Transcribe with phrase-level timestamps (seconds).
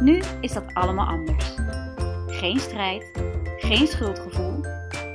[0.00, 1.54] Nu is dat allemaal anders.
[2.26, 3.10] Geen strijd,
[3.58, 4.64] geen schuldgevoel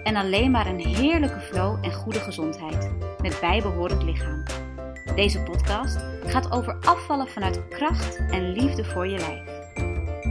[0.04, 4.44] en alleen maar een heerlijke flow en goede gezondheid met bijbehorend lichaam.
[5.16, 9.58] Deze podcast gaat over afvallen vanuit kracht en liefde voor je lijf.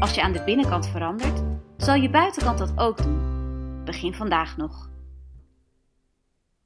[0.00, 1.42] Als je aan de binnenkant verandert,
[1.76, 3.84] zal je buitenkant dat ook doen.
[3.84, 4.90] Begin vandaag nog.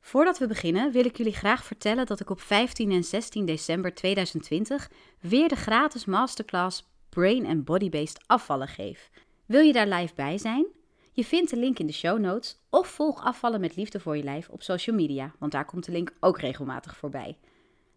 [0.00, 3.94] Voordat we beginnen wil ik jullie graag vertellen dat ik op 15 en 16 december
[3.94, 9.10] 2020 weer de gratis masterclass Brain and Body-Based afvallen geef.
[9.46, 10.66] Wil je daar live bij zijn?
[11.12, 14.22] Je vindt de link in de show notes of volg afvallen met liefde voor je
[14.22, 17.38] lijf op social media, want daar komt de link ook regelmatig voorbij.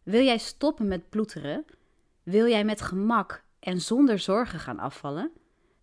[0.04, 1.66] Wil jij stoppen met ploeteren?
[2.24, 5.32] Wil jij met gemak en zonder zorgen gaan afvallen?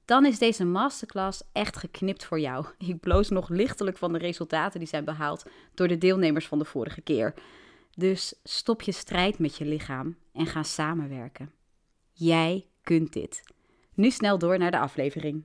[0.05, 2.67] Dan is deze masterclass echt geknipt voor jou.
[2.78, 6.64] Ik bloos nog lichtelijk van de resultaten die zijn behaald door de deelnemers van de
[6.64, 7.34] vorige keer.
[7.95, 11.53] Dus stop je strijd met je lichaam en ga samenwerken.
[12.12, 13.42] Jij kunt dit.
[13.94, 15.44] Nu snel door naar de aflevering.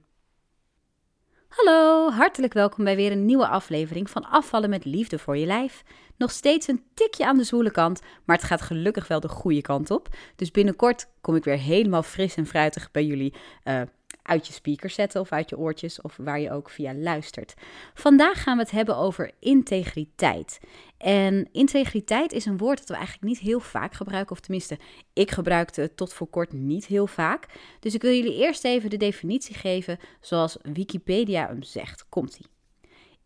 [1.48, 5.84] Hallo, hartelijk welkom bij weer een nieuwe aflevering van Afvallen met Liefde voor je lijf.
[6.18, 9.62] Nog steeds een tikje aan de zwoele kant, maar het gaat gelukkig wel de goede
[9.62, 10.08] kant op.
[10.36, 13.82] Dus binnenkort kom ik weer helemaal fris en fruitig bij jullie uh,
[14.26, 17.54] uit je speaker zetten of uit je oortjes of waar je ook via luistert.
[17.94, 20.60] Vandaag gaan we het hebben over integriteit.
[20.98, 24.78] En integriteit is een woord dat we eigenlijk niet heel vaak gebruiken, of tenminste,
[25.14, 27.46] ik gebruikte het tot voor kort niet heel vaak.
[27.80, 32.06] Dus ik wil jullie eerst even de definitie geven zoals Wikipedia hem zegt.
[32.10, 32.46] Komt-ie.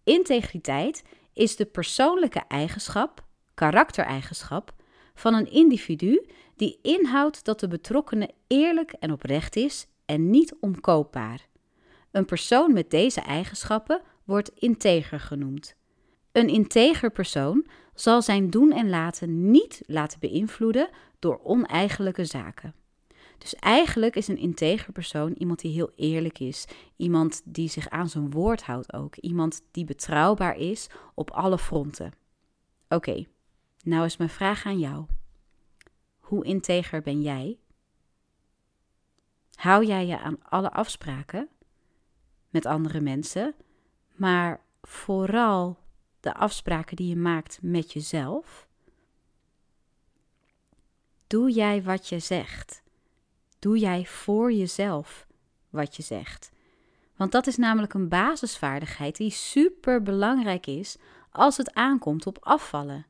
[0.03, 1.03] Integriteit
[1.33, 4.73] is de persoonlijke eigenschap, karaktereigenschap
[5.13, 6.25] van een individu
[6.55, 11.47] die inhoudt dat de betrokkenen eerlijk en oprecht is en niet omkoopbaar.
[12.11, 15.75] Een persoon met deze eigenschappen wordt integer genoemd.
[16.31, 22.73] Een integer persoon zal zijn doen en laten niet laten beïnvloeden door oneigenlijke zaken.
[23.37, 26.65] Dus eigenlijk is een integer persoon iemand die heel eerlijk is,
[26.95, 32.11] iemand die zich aan zijn woord houdt ook, iemand die betrouwbaar is op alle fronten.
[32.87, 33.25] Oké,
[33.83, 35.05] nou is mijn vraag aan jou.
[36.19, 37.57] Hoe integer ben jij?
[39.59, 41.49] Hou jij je aan alle afspraken
[42.49, 43.55] met andere mensen,
[44.15, 45.77] maar vooral
[46.19, 48.67] de afspraken die je maakt met jezelf?
[51.27, 52.83] Doe jij wat je zegt?
[53.59, 55.27] Doe jij voor jezelf
[55.69, 56.51] wat je zegt?
[57.15, 60.97] Want dat is namelijk een basisvaardigheid die super belangrijk is
[61.31, 63.05] als het aankomt op afvallen.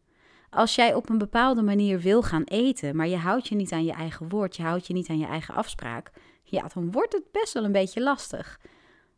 [0.50, 3.86] Als jij op een bepaalde manier wil gaan eten, maar je houdt je niet aan
[3.86, 6.12] je eigen woord, je houdt je niet aan je eigen afspraak,
[6.50, 8.60] ja, dan wordt het best wel een beetje lastig.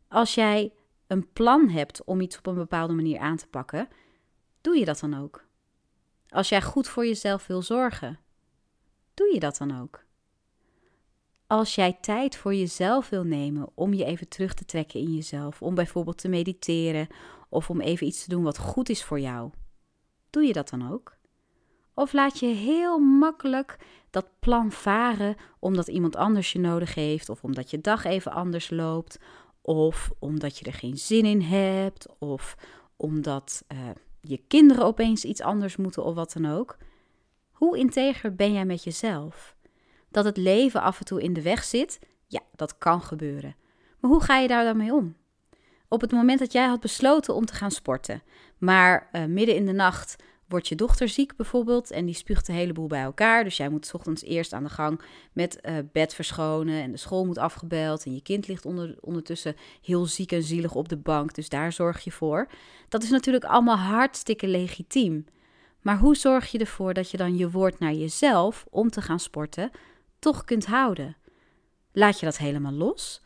[0.08, 0.72] Als jij
[1.06, 3.88] een plan hebt om iets op een bepaalde manier aan te pakken,
[4.60, 5.44] doe je dat dan ook?
[6.28, 8.18] Als jij goed voor jezelf wil zorgen,
[9.14, 10.04] doe je dat dan ook?
[11.46, 15.62] Als jij tijd voor jezelf wil nemen om je even terug te trekken in jezelf,
[15.62, 17.08] om bijvoorbeeld te mediteren
[17.48, 19.50] of om even iets te doen wat goed is voor jou,
[20.30, 21.16] doe je dat dan ook?
[21.94, 23.76] Of laat je heel makkelijk
[24.10, 28.70] dat plan varen omdat iemand anders je nodig heeft, of omdat je dag even anders
[28.70, 29.18] loopt,
[29.62, 32.56] of omdat je er geen zin in hebt, of
[32.96, 33.78] omdat uh,
[34.20, 36.76] je kinderen opeens iets anders moeten of wat dan ook.
[37.50, 39.56] Hoe integer ben jij met jezelf?
[40.10, 43.56] Dat het leven af en toe in de weg zit, ja, dat kan gebeuren.
[44.00, 45.16] Maar hoe ga je daar dan mee om?
[45.88, 48.22] Op het moment dat jij had besloten om te gaan sporten,
[48.58, 50.16] maar uh, midden in de nacht
[50.52, 53.44] wordt je dochter ziek bijvoorbeeld en die spuugt een heleboel bij elkaar.
[53.44, 55.00] Dus jij moet ochtends eerst aan de gang
[55.32, 59.56] met uh, bed verschonen en de school moet afgebeld en je kind ligt onder, ondertussen
[59.82, 61.34] heel ziek en zielig op de bank.
[61.34, 62.48] Dus daar zorg je voor.
[62.88, 65.24] Dat is natuurlijk allemaal hartstikke legitiem.
[65.80, 69.20] Maar hoe zorg je ervoor dat je dan je woord naar jezelf om te gaan
[69.20, 69.70] sporten
[70.18, 71.16] toch kunt houden?
[71.92, 73.22] Laat je dat helemaal los?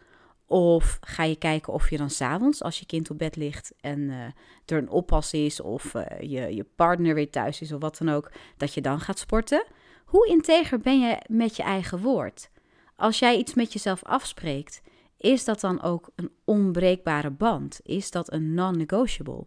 [0.46, 4.00] Of ga je kijken of je dan s'avonds, als je kind op bed ligt en
[4.00, 4.24] uh,
[4.66, 8.08] er een oppas is, of uh, je, je partner weer thuis is of wat dan
[8.08, 9.64] ook, dat je dan gaat sporten?
[10.04, 12.50] Hoe integer ben je met je eigen woord?
[12.96, 14.82] Als jij iets met jezelf afspreekt,
[15.16, 17.80] is dat dan ook een onbreekbare band?
[17.82, 19.46] Is dat een non-negotiable?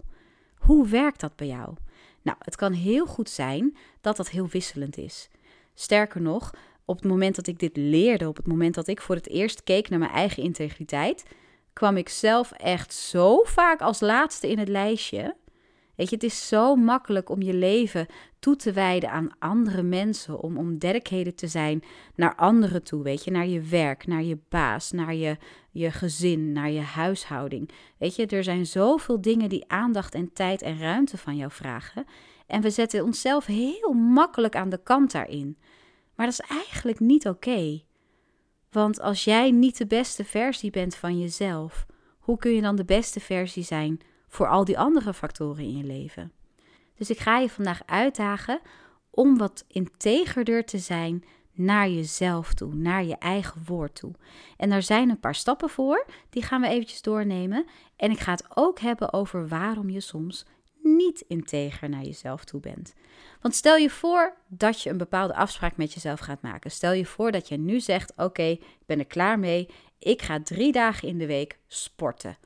[0.56, 1.74] Hoe werkt dat bij jou?
[2.22, 5.30] Nou, het kan heel goed zijn dat dat heel wisselend is.
[5.74, 6.54] Sterker nog,
[6.90, 9.64] op het moment dat ik dit leerde, op het moment dat ik voor het eerst
[9.64, 11.24] keek naar mijn eigen integriteit,
[11.74, 15.36] kwam ik zelf echt zo vaak als laatste in het lijstje.
[15.96, 18.08] Weet je, het is zo makkelijk om je leven
[18.40, 21.84] toe te wijden aan andere mensen, om, om te zijn
[22.16, 25.38] naar anderen toe, weet je, naar je werk, naar je baas, naar je,
[25.72, 27.70] je gezin, naar je huishouding.
[27.98, 32.06] Weet je, er zijn zoveel dingen die aandacht en tijd en ruimte van jou vragen.
[32.48, 35.58] En we zetten onszelf heel makkelijk aan de kant daarin.
[36.20, 37.82] Maar dat is eigenlijk niet oké.
[38.72, 41.86] Want als jij niet de beste versie bent van jezelf,
[42.20, 45.84] hoe kun je dan de beste versie zijn voor al die andere factoren in je
[45.84, 46.32] leven?
[46.96, 48.60] Dus ik ga je vandaag uitdagen
[49.10, 51.24] om wat integerder te zijn
[51.54, 54.12] naar jezelf toe, naar je eigen woord toe.
[54.58, 57.66] En daar zijn een paar stappen voor, die gaan we eventjes doornemen.
[57.96, 60.46] En ik ga het ook hebben over waarom je soms
[60.82, 62.94] niet integer naar jezelf toe bent.
[63.42, 66.72] Want stel je voor dat je een bepaalde afspraak met jezelf gaat maken.
[66.72, 69.70] Stel je voor dat je nu zegt: Oké, ik ben er klaar mee.
[70.00, 72.38] Ik ga drie dagen in de week sporten.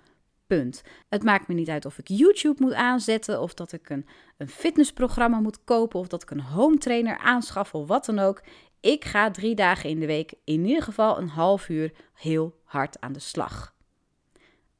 [0.47, 0.81] Punt.
[1.09, 4.05] Het maakt me niet uit of ik YouTube moet aanzetten, of dat ik een,
[4.37, 8.41] een fitnessprogramma moet kopen, of dat ik een home trainer aanschaf, of wat dan ook.
[8.79, 13.01] Ik ga drie dagen in de week, in ieder geval een half uur, heel hard
[13.01, 13.72] aan de slag.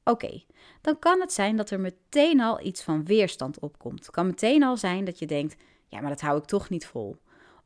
[0.04, 0.44] Oké,
[0.82, 4.00] dan kan het zijn dat er meteen al iets van weerstand opkomt.
[4.00, 5.56] Het kan meteen al zijn dat je denkt:
[5.88, 7.18] ja, maar dat hou ik toch niet vol.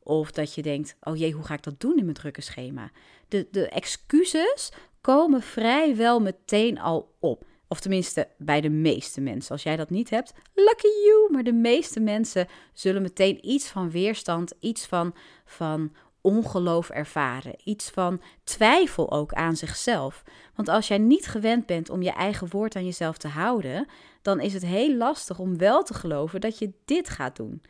[0.02, 2.90] Of dat je denkt: oh jee, hoe ga ik dat doen in mijn drukke schema?
[3.28, 7.44] De, de excuses komen vrijwel meteen al op.
[7.68, 9.52] Of tenminste, bij de meeste mensen.
[9.52, 11.32] Als jij dat niet hebt, lucky you.
[11.32, 15.14] Maar de meeste mensen zullen meteen iets van weerstand, iets van,
[15.44, 15.92] van
[16.28, 17.54] ongeloof ervaren.
[17.64, 20.22] Iets van twijfel ook aan zichzelf.
[20.54, 23.86] Want als jij niet gewend bent om je eigen woord aan jezelf te houden,
[24.22, 27.62] dan is het heel lastig om wel te geloven dat je dit gaat doen.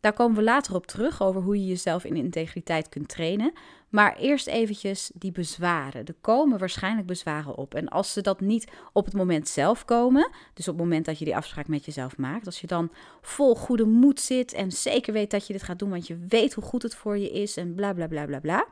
[0.00, 3.52] Daar komen we later op terug over hoe je jezelf in integriteit kunt trainen.
[3.88, 6.04] Maar eerst eventjes die bezwaren.
[6.04, 7.74] Er komen waarschijnlijk bezwaren op.
[7.74, 11.18] En als ze dat niet op het moment zelf komen, dus op het moment dat
[11.18, 12.90] je die afspraak met jezelf maakt, als je dan
[13.20, 16.54] vol goede moed zit en zeker weet dat je dit gaat doen, want je weet
[16.54, 18.66] hoe goed het voor je is en bla bla bla bla bla,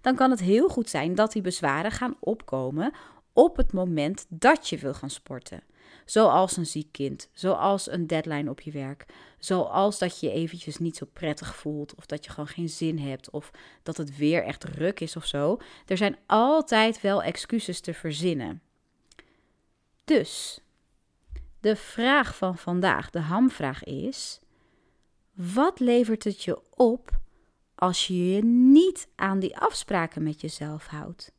[0.00, 2.92] dan kan het heel goed zijn dat die bezwaren gaan opkomen
[3.32, 5.62] op het moment dat je wil gaan sporten.
[6.06, 9.06] Zoals een ziek kind, zoals een deadline op je werk,
[9.38, 12.98] zoals dat je je eventjes niet zo prettig voelt of dat je gewoon geen zin
[12.98, 13.50] hebt of
[13.82, 15.58] dat het weer echt ruk is of zo.
[15.86, 18.62] Er zijn altijd wel excuses te verzinnen.
[20.04, 20.60] Dus,
[21.60, 24.40] de vraag van vandaag, de hamvraag is:
[25.34, 27.10] wat levert het je op
[27.74, 31.32] als je je niet aan die afspraken met jezelf houdt?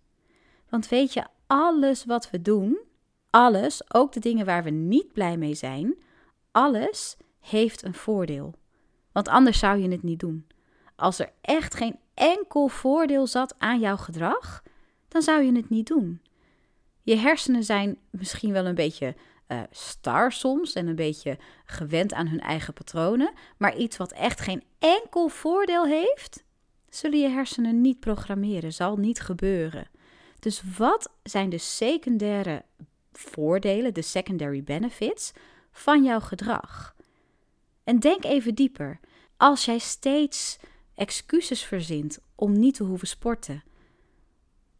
[0.69, 2.77] Want weet je, alles wat we doen,
[3.29, 5.95] alles, ook de dingen waar we niet blij mee zijn,
[6.51, 8.53] alles heeft een voordeel.
[9.11, 10.47] Want anders zou je het niet doen.
[10.95, 14.63] Als er echt geen enkel voordeel zat aan jouw gedrag,
[15.07, 16.21] dan zou je het niet doen.
[17.01, 19.15] Je hersenen zijn misschien wel een beetje
[19.47, 24.39] uh, star soms en een beetje gewend aan hun eigen patronen, maar iets wat echt
[24.39, 26.43] geen enkel voordeel heeft,
[26.89, 29.87] zullen je hersenen niet programmeren, zal niet gebeuren.
[30.39, 32.63] Dus wat zijn de secundaire
[33.17, 35.31] voordelen, de secondary benefits
[35.71, 36.95] van jouw gedrag?
[37.83, 38.99] En denk even dieper.
[39.37, 40.57] Als jij steeds
[40.95, 43.63] excuses verzint om niet te hoeven sporten,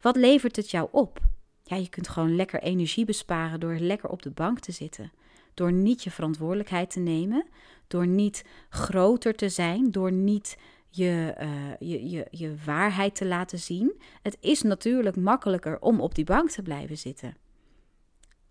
[0.02, 1.20] wat levert het jou op?
[1.64, 5.12] Ja, je kunt gewoon lekker energie besparen door lekker op de bank te zitten.
[5.54, 7.46] Door niet je verantwoordelijkheid te nemen,
[7.88, 10.58] door niet groter te zijn, door niet
[10.90, 14.02] je, uh, je, je, je waarheid te laten zien.
[14.22, 17.38] Het is natuurlijk makkelijker om op die bank te blijven zitten.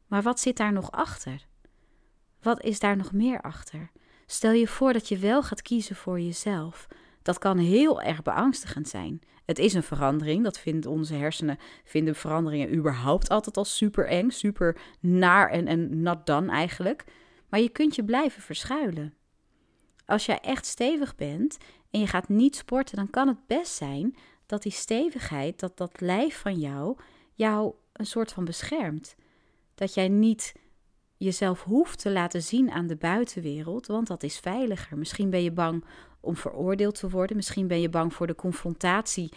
[0.07, 1.47] Maar wat zit daar nog achter?
[2.43, 3.91] Wat is daar nog meer achter?
[4.27, 6.87] Stel je voor dat je wel gaat kiezen voor jezelf.
[7.23, 9.21] Dat kan heel erg beangstigend zijn.
[9.45, 10.45] Het is een verandering.
[10.45, 16.03] Dat vinden onze hersenen vinden veranderingen überhaupt altijd al super eng, super naar en, en
[16.03, 17.05] not done eigenlijk.
[17.49, 19.15] Maar je kunt je blijven verschuilen.
[20.07, 21.57] Als jij echt stevig bent
[21.91, 26.01] en je gaat niet sporten, dan kan het best zijn dat die stevigheid, dat dat
[26.01, 26.97] lijf van jou,
[27.35, 29.17] jou een soort van beschermt.
[29.77, 30.55] Dat jij niet
[31.17, 34.99] jezelf hoeft te laten zien aan de buitenwereld, want dat is veiliger.
[34.99, 35.85] Misschien ben je bang
[36.21, 39.33] om veroordeeld te worden, misschien ben je bang voor de confrontatie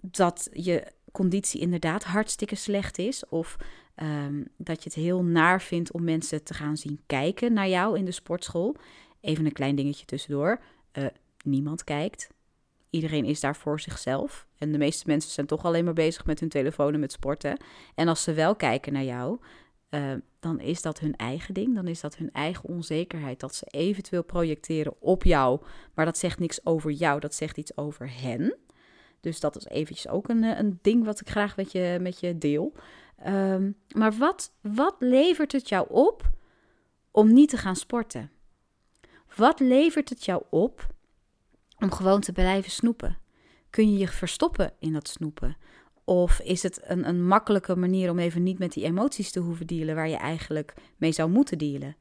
[0.00, 3.56] dat je conditie inderdaad hartstikke slecht is, of
[3.94, 7.98] ehm, dat je het heel naar vindt om mensen te gaan zien kijken naar jou
[7.98, 8.76] in de sportschool.
[9.20, 10.60] Even een klein dingetje tussendoor.
[10.92, 11.06] Uh,
[11.44, 12.28] niemand kijkt.
[12.90, 14.46] Iedereen is daar voor zichzelf.
[14.58, 17.56] En de meeste mensen zijn toch alleen maar bezig met hun telefoon en met sporten.
[17.94, 19.38] En als ze wel kijken naar jou,
[19.94, 21.74] uh, dan is dat hun eigen ding.
[21.74, 23.40] Dan is dat hun eigen onzekerheid.
[23.40, 25.60] Dat ze eventueel projecteren op jou.
[25.94, 27.20] Maar dat zegt niks over jou.
[27.20, 28.56] Dat zegt iets over hen.
[29.20, 32.20] Dus dat is eventjes ook een, eh, een ding wat ik graag met je, met
[32.20, 32.72] je deel.
[33.16, 36.30] Ehm, maar wat, wat levert het jou op
[37.10, 38.30] om niet te gaan sporten?
[39.36, 40.86] Wat levert het jou op
[41.78, 43.18] om gewoon te blijven snoepen?
[43.70, 45.56] Kun je je verstoppen in dat snoepen?
[46.04, 49.66] Of is het een, een makkelijke manier om even niet met die emoties te hoeven
[49.66, 51.96] dealen waar je eigenlijk mee zou moeten dealen?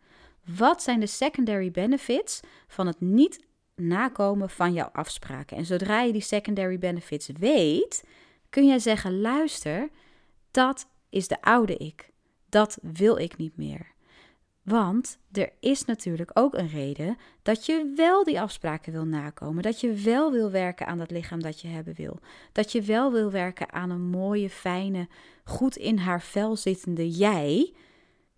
[0.58, 3.46] Wat zijn de secondary benefits van het niet
[3.76, 5.58] nakomen van jouw afspraken?
[5.58, 8.04] En zodra je die secondary benefits weet,
[8.50, 9.90] kun jij zeggen: luister,
[10.52, 12.12] dat is de oude ik.
[12.50, 13.93] Dat wil ik niet meer.
[14.64, 19.64] Want er is natuurlijk ook een reden dat je wel die afspraken wil nakomen.
[19.64, 22.20] Dat je wel wil werken aan dat lichaam dat je hebben wil.
[22.52, 25.08] Dat je wel wil werken aan een mooie, fijne,
[25.44, 27.74] goed in haar vel zittende jij.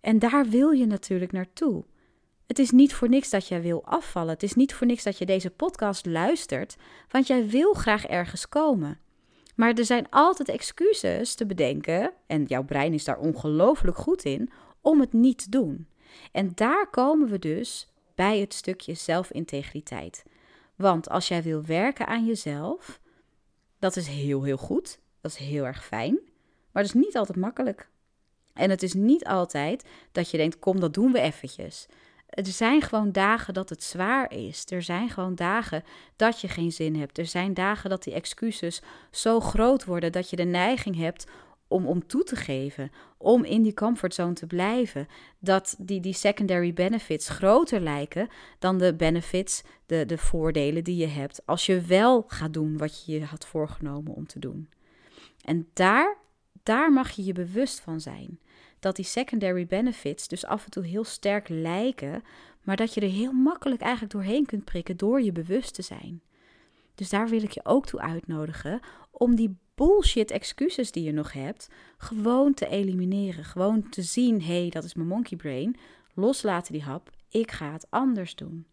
[0.00, 1.84] En daar wil je natuurlijk naartoe.
[2.46, 4.32] Het is niet voor niks dat jij wil afvallen.
[4.32, 6.76] Het is niet voor niks dat je deze podcast luistert,
[7.08, 8.98] want jij wil graag ergens komen.
[9.54, 14.50] Maar er zijn altijd excuses te bedenken, en jouw brein is daar ongelooflijk goed in,
[14.80, 15.86] om het niet te doen.
[16.32, 20.24] En daar komen we dus bij het stukje zelfintegriteit.
[20.74, 23.00] Want als jij wil werken aan jezelf,
[23.78, 24.98] dat is heel, heel goed.
[25.20, 26.18] Dat is heel erg fijn.
[26.72, 27.88] Maar dat is niet altijd makkelijk.
[28.54, 31.86] En het is niet altijd dat je denkt: kom, dat doen we eventjes.
[32.26, 34.64] Er zijn gewoon dagen dat het zwaar is.
[34.68, 35.84] Er zijn gewoon dagen
[36.16, 37.18] dat je geen zin hebt.
[37.18, 41.26] Er zijn dagen dat die excuses zo groot worden dat je de neiging hebt
[41.68, 45.06] om, om toe te geven, om in die comfortzone te blijven,
[45.38, 51.06] dat die, die secondary benefits groter lijken dan de benefits, de, de voordelen die je
[51.06, 54.68] hebt als je wel gaat doen wat je je had voorgenomen om te doen.
[55.44, 56.16] En daar,
[56.62, 58.40] daar mag je je bewust van zijn.
[58.78, 62.22] Dat die secondary benefits dus af en toe heel sterk lijken,
[62.62, 66.22] maar dat je er heel makkelijk eigenlijk doorheen kunt prikken door je bewust te zijn.
[66.94, 68.80] Dus daar wil ik je ook toe uitnodigen
[69.10, 71.68] om die bullshit excuses die je nog hebt,
[71.98, 73.44] gewoon te elimineren.
[73.44, 75.76] Gewoon te zien, hé, hey, dat is mijn monkey brain.
[76.14, 78.66] Loslaten die hap, ik ga het anders doen.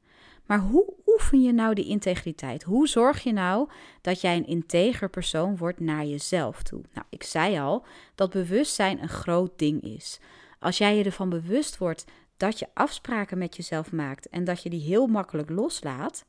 [0.45, 2.63] Maar hoe oefen je nou die integriteit?
[2.63, 3.69] Hoe zorg je nou
[4.01, 6.81] dat jij een integer persoon wordt naar jezelf toe?
[6.93, 10.19] Nou, ik zei al dat bewustzijn een groot ding is.
[10.59, 12.05] Als jij je ervan bewust wordt
[12.37, 16.25] dat je afspraken met jezelf maakt en dat je die heel makkelijk loslaat,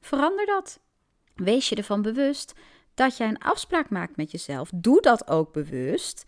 [0.00, 0.80] verander dat.
[1.34, 2.54] Wees je ervan bewust
[2.98, 4.70] dat jij een afspraak maakt met jezelf.
[4.74, 6.24] Doe dat ook bewust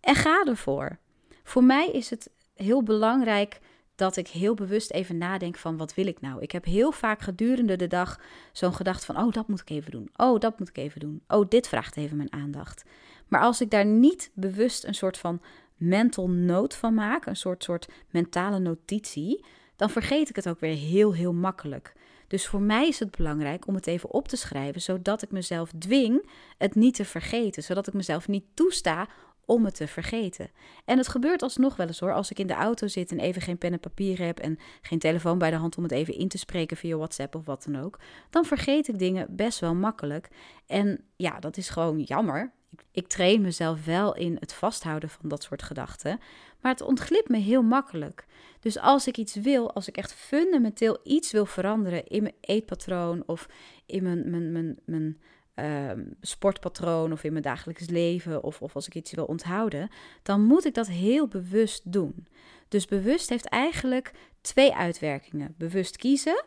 [0.00, 0.98] en ga ervoor.
[1.42, 3.60] Voor mij is het heel belangrijk
[3.94, 6.42] dat ik heel bewust even nadenk van wat wil ik nou.
[6.42, 8.20] Ik heb heel vaak gedurende de dag
[8.52, 10.10] zo'n gedachte van oh dat moet ik even doen.
[10.16, 11.22] Oh dat moet ik even doen.
[11.28, 12.84] Oh dit vraagt even mijn aandacht.
[13.28, 15.40] Maar als ik daar niet bewust een soort van
[15.76, 19.44] mental note van maak, een soort soort mentale notitie,
[19.76, 21.92] dan vergeet ik het ook weer heel heel makkelijk.
[22.26, 25.70] Dus voor mij is het belangrijk om het even op te schrijven, zodat ik mezelf
[25.78, 29.08] dwing het niet te vergeten, zodat ik mezelf niet toesta
[29.46, 30.50] om het te vergeten.
[30.84, 33.42] En het gebeurt alsnog wel eens hoor, als ik in de auto zit en even
[33.42, 36.28] geen pen en papier heb en geen telefoon bij de hand om het even in
[36.28, 37.98] te spreken via WhatsApp of wat dan ook,
[38.30, 40.28] dan vergeet ik dingen best wel makkelijk.
[40.66, 42.52] En ja, dat is gewoon jammer.
[42.90, 46.20] Ik train mezelf wel in het vasthouden van dat soort gedachten,
[46.60, 48.26] maar het ontglipt me heel makkelijk.
[48.60, 53.22] Dus als ik iets wil, als ik echt fundamenteel iets wil veranderen in mijn eetpatroon
[53.26, 53.48] of
[53.86, 55.20] in mijn, mijn, mijn, mijn
[55.54, 59.88] ehm, sportpatroon of in mijn dagelijks leven of, of als ik iets wil onthouden,
[60.22, 62.26] dan moet ik dat heel bewust doen.
[62.68, 65.54] Dus bewust heeft eigenlijk twee uitwerkingen.
[65.58, 66.44] Bewust kiezen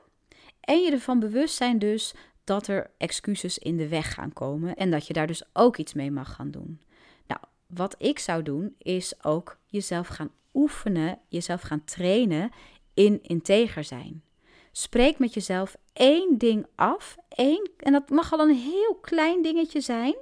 [0.59, 2.13] en je ervan bewust zijn dus
[2.49, 5.93] dat er excuses in de weg gaan komen en dat je daar dus ook iets
[5.93, 6.81] mee mag gaan doen.
[7.27, 12.51] Nou, wat ik zou doen is ook jezelf gaan oefenen, jezelf gaan trainen
[12.93, 14.23] in integer zijn.
[14.71, 19.81] Spreek met jezelf één ding af, één, en dat mag al een heel klein dingetje
[19.81, 20.15] zijn.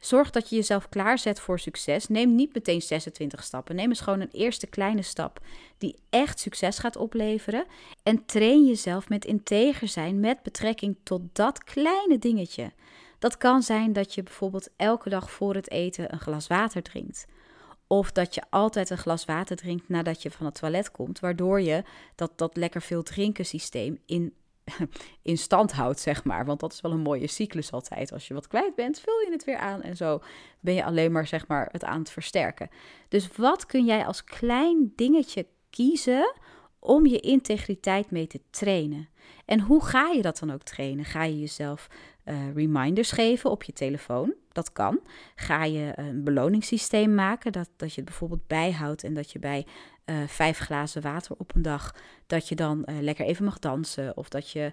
[0.00, 2.08] Zorg dat je jezelf klaarzet voor succes.
[2.08, 3.76] Neem niet meteen 26 stappen.
[3.76, 5.40] Neem eens gewoon een eerste kleine stap
[5.78, 7.66] die echt succes gaat opleveren.
[8.02, 12.72] En train jezelf met integer zijn met betrekking tot dat kleine dingetje.
[13.18, 17.26] Dat kan zijn dat je bijvoorbeeld elke dag voor het eten een glas water drinkt.
[17.86, 21.60] Of dat je altijd een glas water drinkt nadat je van het toilet komt, waardoor
[21.60, 21.82] je
[22.14, 24.34] dat, dat lekker veel drinken systeem in,
[25.22, 26.44] in stand houdt, zeg maar.
[26.44, 28.12] Want dat is wel een mooie cyclus altijd.
[28.12, 30.22] Als je wat kwijt bent, vul je het weer aan en zo
[30.60, 32.70] ben je alleen maar, zeg maar, het aan het versterken.
[33.08, 36.34] Dus wat kun jij als klein dingetje kiezen
[36.78, 39.08] om je integriteit mee te trainen?
[39.44, 41.04] En hoe ga je dat dan ook trainen?
[41.04, 41.88] Ga je jezelf
[42.28, 44.34] uh, reminders geven op je telefoon?
[44.52, 45.00] Dat kan.
[45.34, 49.66] Ga je een beloningssysteem maken, dat, dat je het bijvoorbeeld bijhoudt en dat je bij
[50.06, 51.94] uh, vijf glazen water op een dag,
[52.26, 54.72] dat je dan uh, lekker even mag dansen of dat je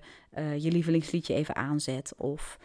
[0.58, 2.58] je lievelingsliedje even aanzet of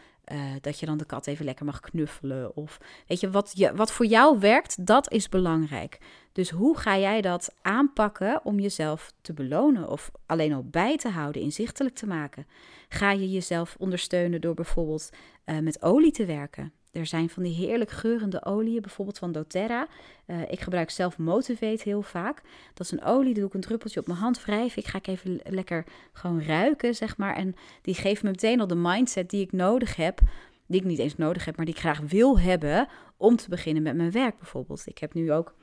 [0.60, 2.56] dat je dan de kat even lekker mag knuffelen.
[2.56, 5.98] Of weet je wat, je, wat voor jou werkt, dat is belangrijk.
[6.32, 11.08] Dus hoe ga jij dat aanpakken om jezelf te belonen of alleen al bij te
[11.08, 12.46] houden, inzichtelijk te maken?
[12.88, 15.10] Ga je jezelf ondersteunen door bijvoorbeeld
[15.46, 16.72] uh, met olie te werken?
[16.92, 19.86] Er zijn van die heerlijk geurende oliën, bijvoorbeeld van doTERRA.
[20.26, 22.42] Uh, ik gebruik zelf Motivate heel vaak.
[22.74, 24.82] Dat is een olie, die doe ik een druppeltje op mijn hand wrijven.
[24.82, 27.36] Ik ga ik even lekker gewoon ruiken, zeg maar.
[27.36, 30.20] En die geeft me meteen al de mindset die ik nodig heb.
[30.66, 33.82] Die ik niet eens nodig heb, maar die ik graag wil hebben om te beginnen
[33.82, 34.82] met mijn werk bijvoorbeeld.
[34.86, 35.54] Ik heb nu ook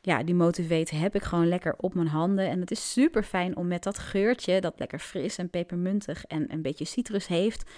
[0.00, 2.48] ja, die Motivate heb ik gewoon lekker op mijn handen.
[2.48, 6.52] En het is super fijn om met dat geurtje, dat lekker fris en pepermuntig en
[6.52, 7.70] een beetje citrus heeft,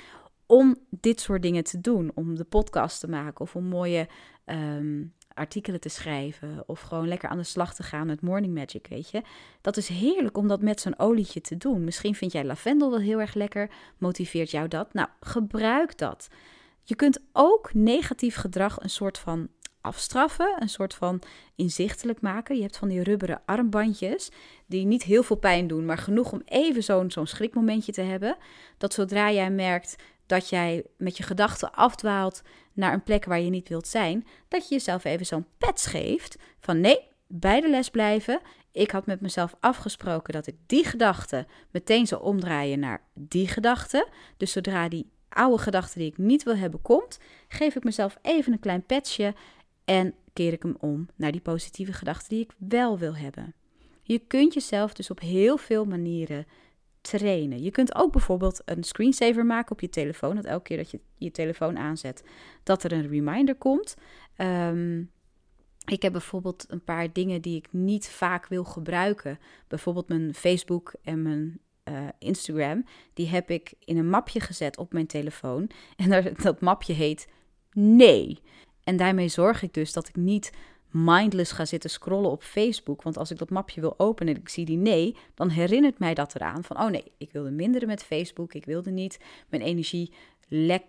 [0.46, 2.10] om dit soort dingen te doen.
[2.14, 4.08] Om de podcast te maken of om mooie
[4.44, 5.04] ehm,
[5.36, 6.62] artikelen te schrijven.
[6.66, 9.22] Of gewoon lekker aan de slag te gaan met Morning Magic, weet je.
[9.60, 11.84] Dat is heerlijk om dat met zo'n olietje te doen.
[11.84, 13.70] Misschien vind jij lavendel wel heel erg lekker.
[13.98, 14.92] Motiveert jou dat?
[14.92, 16.28] Nou, gebruik dat.
[16.82, 19.48] Je kunt ook negatief gedrag een soort van
[19.80, 21.22] afstraffen, een soort van
[21.54, 22.56] inzichtelijk maken.
[22.56, 24.30] Je hebt van die rubberen armbandjes
[24.66, 28.36] die niet heel veel pijn doen, maar genoeg om even zo'n zo'n schrikmomentje te hebben.
[28.78, 29.96] Dat zodra jij merkt
[30.26, 32.42] dat jij met je gedachten afdwaalt
[32.72, 36.36] naar een plek waar je niet wilt zijn, dat je jezelf even zo'n pets geeft
[36.60, 38.40] van nee, bij de les blijven.
[38.72, 44.08] Ik had met mezelf afgesproken dat ik die gedachte meteen zou omdraaien naar die gedachte.
[44.36, 47.18] Dus zodra die oude gedachte die ik niet wil hebben komt,
[47.48, 49.34] geef ik mezelf even een klein petsje
[49.84, 53.54] en keer ik hem om naar die positieve gedachte die ik wel wil hebben.
[54.02, 56.46] Je kunt jezelf dus op heel veel manieren
[57.08, 57.62] trainen.
[57.62, 60.36] Je kunt ook bijvoorbeeld een screensaver maken op je telefoon.
[60.36, 62.24] Dat elke keer dat je je telefoon aanzet,
[62.62, 63.96] dat er een reminder komt.
[64.36, 65.02] Ehm,
[65.84, 69.38] ik heb bijvoorbeeld een paar dingen die ik niet vaak wil gebruiken.
[69.68, 72.84] Bijvoorbeeld mijn Facebook en mijn uh, Instagram.
[73.14, 75.70] Die heb ik in een mapje gezet op mijn telefoon.
[75.96, 77.28] En dat mapje heet
[77.72, 78.38] nee.
[78.84, 80.52] En daarmee zorg ik dus dat ik niet
[81.04, 83.02] mindless ga zitten scrollen op Facebook.
[83.02, 86.14] Want als ik dat mapje wil openen en ik zie die nee, dan herinnert mij
[86.14, 88.54] dat eraan van, oh nee, ik wilde minderen met Facebook.
[88.54, 90.12] Ik wilde niet mijn energie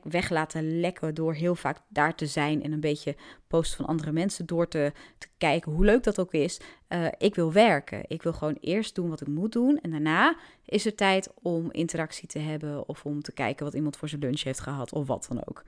[0.02, 3.16] weg laten lekken door heel vaak daar te zijn en een beetje
[3.48, 6.60] posten van andere mensen door te, te kijken, hoe leuk dat ook is.
[6.90, 8.04] Uh, ik wil werken.
[8.08, 11.72] Ik wil gewoon eerst doen wat ik moet doen en daarna is er tijd om
[11.72, 15.08] interactie te hebben of om te kijken wat iemand voor zijn lunch heeft gehad of
[15.08, 15.64] wat dan ook.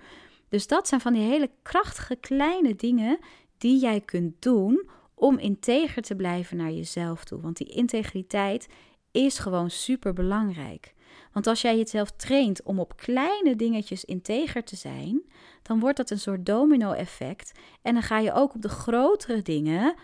[0.49, 3.19] Dus dat zijn van die hele krachtige kleine dingen
[3.59, 7.41] die jij kunt doen om integer te blijven naar jezelf toe.
[7.41, 8.67] Want die integriteit
[9.11, 10.93] is gewoon super belangrijk.
[11.33, 15.21] Want als jij jezelf traint om op kleine dingetjes integer te zijn,
[15.61, 17.51] dan wordt dat een soort domino-effect.
[17.81, 19.95] En dan ga je ook op de grotere dingen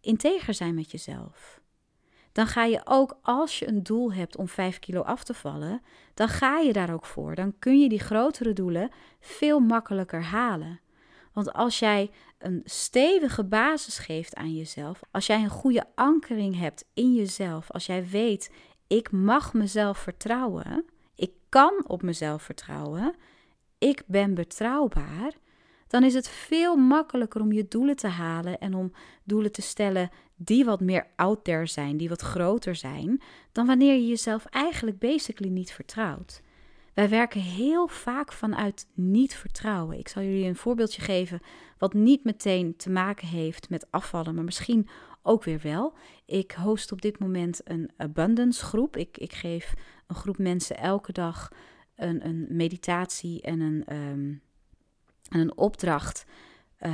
[0.00, 1.60] integer zijn met jezelf
[2.32, 5.82] dan ga je ook als je een doel hebt om 5 kilo af te vallen,
[6.14, 7.34] dan ga je daar ook voor.
[7.34, 10.80] Dan kun je die grotere doelen veel makkelijker halen.
[11.32, 16.84] Want als jij een stevige basis geeft aan jezelf, als jij een goede ankering hebt
[16.94, 18.50] in jezelf, als jij weet,
[18.86, 23.14] ik mag mezelf vertrouwen, ik kan op mezelf vertrouwen,
[23.78, 25.32] ik ben betrouwbaar,
[25.86, 28.92] dan is het veel makkelijker om je doelen te halen en om
[29.24, 33.94] doelen te stellen die wat meer out there zijn, die wat groter zijn, dan wanneer
[33.94, 36.42] je jezelf eigenlijk basically niet vertrouwt.
[36.94, 39.98] Wij werken heel vaak vanuit niet vertrouwen.
[39.98, 41.40] Ik zal jullie een voorbeeldje geven
[41.78, 44.88] wat niet meteen te maken heeft met afvallen, maar misschien
[45.22, 45.94] ook weer wel.
[46.24, 48.96] Ik host op dit moment een abundance groep.
[48.96, 49.74] Ik, ik geef
[50.06, 51.48] een groep mensen elke dag
[51.94, 54.42] een, een meditatie en een, um,
[55.28, 56.24] een opdracht
[56.80, 56.92] uh,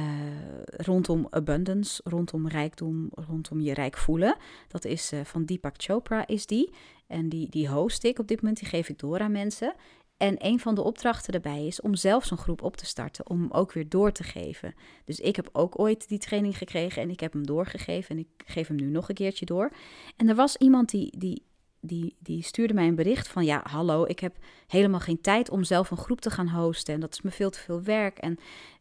[0.66, 4.36] rondom abundance, rondom rijkdom, rondom je rijk voelen.
[4.68, 6.72] Dat is uh, van Deepak Chopra is die.
[7.06, 9.74] En die, die host ik op dit moment, die geef ik door aan mensen.
[10.16, 13.50] En een van de opdrachten daarbij is om zelf zo'n groep op te starten, om
[13.50, 14.74] ook weer door te geven.
[15.04, 18.28] Dus ik heb ook ooit die training gekregen en ik heb hem doorgegeven en ik
[18.46, 19.72] geef hem nu nog een keertje door.
[20.16, 21.42] En er was iemand die, die,
[21.80, 25.64] die, die stuurde mij een bericht van ja, hallo, ik heb helemaal geen tijd om
[25.64, 28.18] zelf een groep te gaan hosten en dat is me veel te veel werk.
[28.18, 28.38] En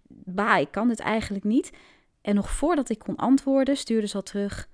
[0.08, 1.72] bah, ik kan dit eigenlijk niet.
[2.22, 4.70] En nog voordat ik kon antwoorden, stuurde ze al terug: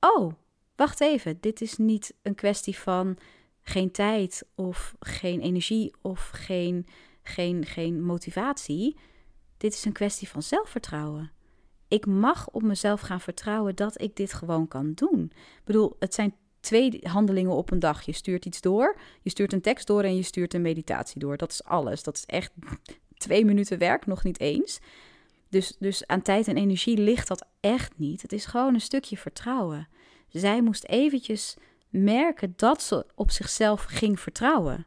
[0.00, 0.32] Oh,
[0.76, 3.16] wacht even, dit is niet een kwestie van
[3.62, 6.86] geen tijd of geen energie of geen,
[7.22, 8.96] geen, geen motivatie.
[9.56, 11.32] Dit is een kwestie van zelfvertrouwen.
[11.88, 15.22] Ik mag op mezelf gaan vertrouwen dat ik dit gewoon kan doen.
[15.34, 18.02] Ik bedoel, het zijn twee handelingen op een dag.
[18.02, 21.36] Je stuurt iets door, je stuurt een tekst door en je stuurt een meditatie door.
[21.36, 22.02] Dat is alles.
[22.02, 22.52] Dat is echt
[23.18, 24.78] twee minuten werk, nog niet eens.
[25.48, 28.22] Dus, dus aan tijd en energie ligt dat echt niet.
[28.22, 29.88] Het is gewoon een stukje vertrouwen.
[30.28, 31.56] Zij moest eventjes
[31.88, 34.86] merken dat ze op zichzelf ging vertrouwen.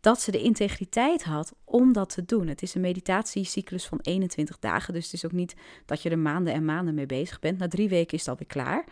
[0.00, 2.46] dat ze de integriteit had om dat te doen.
[2.46, 5.54] Het is een meditatiecyclus van 21 dagen, dus het is ook niet
[5.86, 7.58] dat je er maanden en maanden mee bezig bent.
[7.58, 8.84] Na drie weken is het alweer klaar.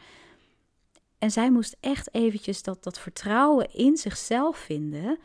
[1.19, 5.19] En zij moest echt eventjes dat, dat vertrouwen in zichzelf vinden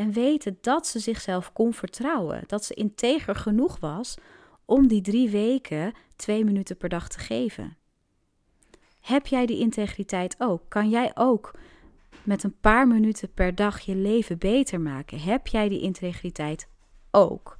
[0.00, 2.42] en weten dat ze zichzelf kon vertrouwen.
[2.46, 4.16] Dat ze integer genoeg was
[4.64, 7.76] om die drie weken twee minuten per dag te geven.
[9.00, 10.62] Heb jij die integriteit ook?
[10.68, 11.54] Kan jij ook
[12.22, 15.20] met een paar minuten per dag je leven beter maken?
[15.20, 16.68] Heb jij die integriteit
[17.10, 17.56] ook?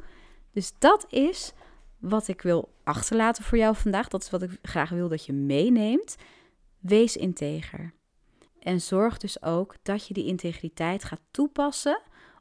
[0.53, 1.53] Dus dat is
[1.99, 4.09] wat ik wil achterlaten voor jou vandaag.
[4.09, 6.17] Dat is wat ik graag wil dat je meeneemt.
[6.79, 7.93] Wees integer.
[8.61, 12.01] En zorg dus ook dat je die integriteit gaat toepassen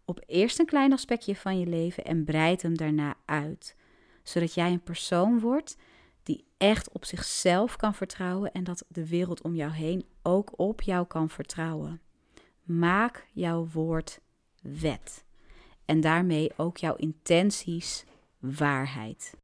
[0.10, 3.76] op eerst een klein aspectje van je leven en breid hem daarna uit.
[4.24, 5.78] Zodat jij een persoon wordt
[6.24, 10.82] die echt op zichzelf kan vertrouwen en dat de wereld om jou heen ook op
[10.82, 12.02] jou kan vertrouwen.
[12.64, 14.20] Maak jouw woord
[14.62, 15.24] wet.
[15.86, 18.04] En daarmee ook jouw intenties
[18.40, 19.38] waarheid.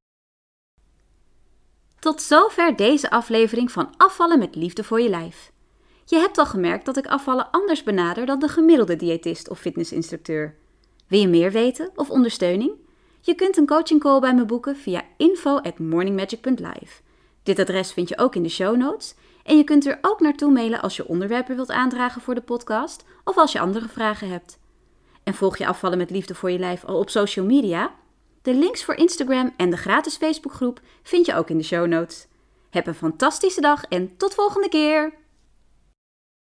[2.00, 5.52] Tot zover deze aflevering van Afvallen met Liefde voor je lijf.
[6.08, 10.56] Je hebt al gemerkt dat ik afvallen anders benader dan de gemiddelde diëtist of fitnessinstructeur.
[11.08, 12.72] Wil je meer weten of ondersteuning?
[13.22, 17.02] Je kunt een coaching call bij me boeken via info at morningmagic.live.
[17.44, 19.16] Dit adres vind je ook in de show notes.
[19.44, 23.04] En je kunt er ook naartoe mailen als je onderwerpen wilt aandragen voor de podcast
[23.24, 24.60] of als je andere vragen hebt.
[25.24, 27.94] En volg je afvallen met liefde voor je lijf al op social media?
[28.42, 32.28] De links voor Instagram en de gratis Facebookgroep vind je ook in de show notes.
[32.70, 35.25] Heb een fantastische dag en tot volgende keer!